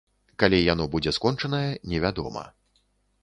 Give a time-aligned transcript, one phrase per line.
[0.43, 2.43] Калі яно будзе скончанае, невядома.